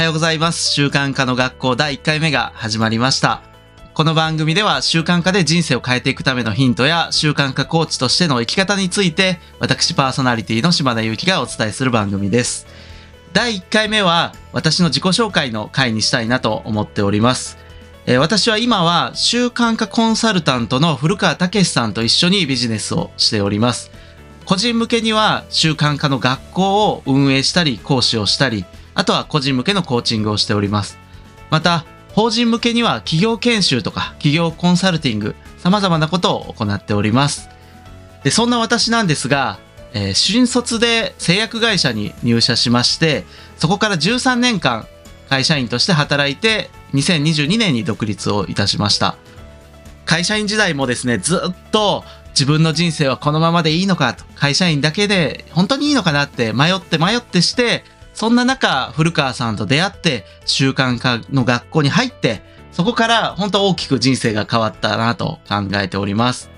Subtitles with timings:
[0.00, 0.72] はようございます。
[0.72, 3.42] 習慣化の学校第1回目が始まりました。
[3.92, 12.66] この番組では習慣化で人生を変えていくためのヒントや習慣化コーチとしての生き方について私パーソナリティの島田祐希がお伝えする番組です。
[13.34, 17.58] 第1回目は私の自己紹介の回にしたいなと思っております。
[18.06, 23.90] え私は今は習慣化コンサルタントの古川武さんと一緒にビジネスをしております。
[24.46, 30.98] 個人向けには習慣化の学校を運営したり講師をしたり、あとは個人向けのコーチングをしております。
[31.50, 37.48] また、法人向けには企業研修とか企業コンサルティング、様々なことを行っております。
[38.24, 39.58] で、そんな私なんですが、
[39.92, 43.24] えー新卒で製薬会社に入社しまして、
[43.56, 44.86] そこから13年間
[45.28, 49.16] 会社員として働いて、2022年に独立をいたしました。
[50.04, 57.84] 会社員時代もですね、ずっと自分の人生はこのままでいいのかと、会社員だけで本当にいいのかなって迷って迷ってして、
[58.20, 66.50] そんな中、古川さんと出会って、習慣化の学校に入って、そこから本当大きく人生が変わったなと考えております。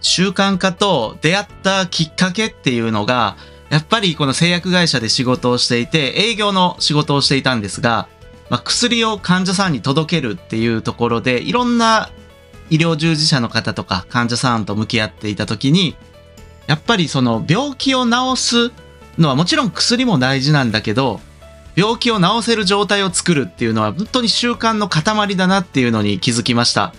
[0.00, 3.36] 習慣化と出会ったきっかけっていうのが、
[3.68, 8.08] やっぱりこの製薬会社で仕事をしていて、営業の仕事をしていたんですが、
[8.48, 12.08] まあ、薬を患者さんに届けるっていうところで、いろんな
[12.70, 15.94] 医療従事者の方とか患者さんと向き合っていた時に、
[16.68, 18.72] やっぱりその病気を治す
[19.18, 21.20] のはもちろん薬も大事なんだけど、
[21.74, 26.92] 病気を治せる状態を作るっていうのは本当に習慣の塊だなっていうのに気づきました。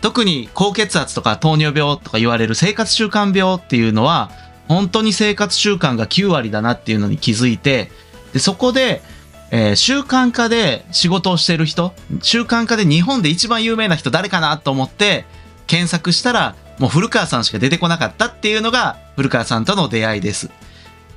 [0.00, 4.30] 特に高血圧とか糖尿病とか言われる生活習慣病っていうのは
[4.68, 7.90] 本当に生活習慣が9割だなっていうのに気づいて
[8.32, 9.02] でそこで、
[9.50, 15.24] えー習慣化で仕事をしてる人習慣化で日本で一番有名な人誰かなと思って
[15.66, 20.50] 検索したらもう古川さんしか出てこなかったっていうのが古川さんとの出会いです。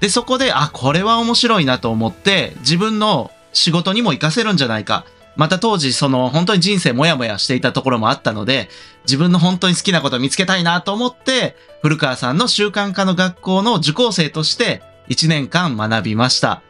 [0.02, 5.06] で、そこで、あ、これは面白いなと思って、自分の仕事にも活かせるんじゃないか。
[5.36, 8.68] また当時、その、本当に人生もやもやしていたところもあったので、
[9.06, 16.64] 自分の本当に好きなことを見つけたいなと思って、古川さんの習慣化の学校の受講生として、1年間学びました。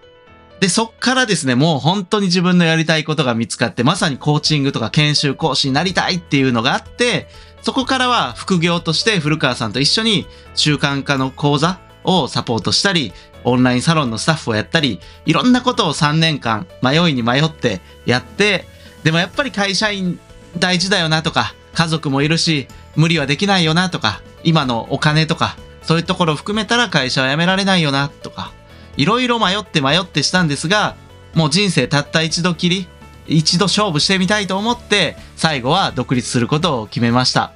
[0.59, 7.27] で、そっからですね、もう本当に自分のやりたいことが見つかって、まさにコーチングとか研修講師になりたいっていうのがあって、
[7.61, 13.13] そこからは副業として古川さんと一緒に習慣化の講座をサポートしたり、
[13.43, 18.65] オンラインサロンのスタッフをやったり、いろんなことを3年間迷いに迷ってやって、
[19.03, 20.19] でもやっぱり会社員
[20.57, 28.51] 大事だよなとか、家族もいるし、無理はできないよなとか、今のお金とか、そういうところを含めたら会社は辞められないよなとか、
[28.97, 30.95] いろいろ迷って迷ってしたんですが、
[31.33, 32.87] もう人生たった一度きり、
[33.27, 37.53] 一度勝負してみたいと思って、最後は独立することを決めました。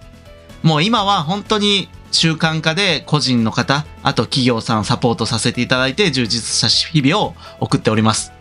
[0.63, 8.31] もう今は本当に習慣化で個人の方、あと企業さんをサポートさせていただいて充実した日々を送っております。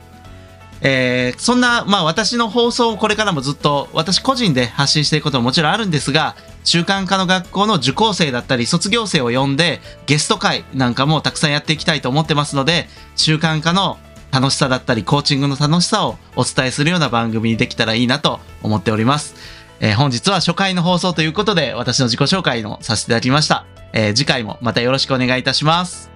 [0.80, 13.98] えーそんな、まあ私の放送をこれからもずっと私個人で発信していくことももちろんあるんですが、習慣化の学校の受講生だったり卒業生を呼んでゲスト会なんかもたくさんやっていきたいと思ってますので、習慣化の
[14.30, 19.36] 楽しさだったりコーチングの楽しさをお伝えするような番組にできたらいいなと思っております。
[19.84, 23.66] えー本日は初回の放送ということで私の自己紹介のさせていただきました。
[23.92, 26.13] えー次回もまたよろしくお願いいたします。